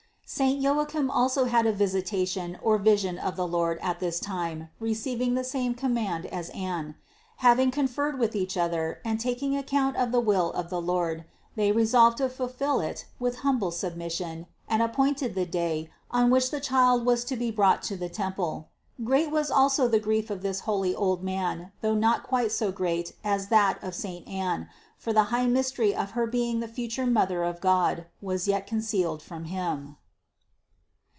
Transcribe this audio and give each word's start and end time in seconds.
409. 0.33 0.53
Saint 0.53 0.63
Joachim 0.63 1.11
also 1.11 1.43
had 1.43 1.65
a 1.65 1.73
visitation 1.73 2.57
or 2.61 2.77
vision 2.77 3.19
of 3.19 3.35
the 3.35 3.45
Lord 3.45 3.77
at 3.81 3.99
this 3.99 4.17
time, 4.17 4.69
receiving 4.79 5.33
the 5.33 5.43
same 5.43 5.75
command 5.75 6.25
as 6.27 6.47
Anne. 6.51 6.95
Having 7.43 7.71
conferred 7.71 8.17
with 8.17 8.33
each 8.33 8.55
other 8.55 9.01
and 9.03 9.19
taking 9.19 9.57
account 9.57 9.97
of 9.97 10.13
the 10.13 10.21
will 10.21 10.53
of 10.53 10.69
the 10.69 10.79
Lord, 10.79 11.25
they 11.57 11.73
resolved 11.73 12.15
to 12.19 12.29
fulfill 12.29 12.79
it 12.79 13.03
with 13.19 13.39
humble 13.39 13.71
submission 13.71 14.47
and 14.69 14.81
appointed 14.81 15.35
the 15.35 15.45
day 15.45 15.89
on 16.09 16.29
which 16.29 16.49
the 16.49 16.61
Child 16.61 17.05
was 17.05 17.25
to 17.25 17.35
be 17.35 17.51
brought 17.51 17.83
to 17.83 17.97
the 17.97 18.07
temple. 18.09 18.69
Great 19.03 19.31
was 19.31 19.51
also 19.51 19.85
the 19.89 19.99
grief 19.99 20.29
of 20.29 20.41
this 20.41 20.61
holy 20.61 20.95
old 20.95 21.21
man, 21.25 21.73
though 21.81 21.93
not 21.93 22.23
quite 22.23 22.53
so 22.53 22.71
great 22.71 23.13
as 23.21 23.49
that 23.49 23.83
of 23.83 23.93
saint 23.93 24.25
Anne, 24.29 24.69
for 24.97 25.11
the 25.11 25.23
high 25.25 25.45
mystery 25.45 25.93
of 25.93 26.11
her 26.11 26.25
being 26.25 26.61
the 26.61 26.69
future 26.69 27.05
Mother 27.05 27.43
of 27.43 27.59
God 27.59 28.05
was 28.21 28.47
yet 28.47 28.65
concealed 28.65 29.21
from 29.21 29.43
him. 29.43 29.97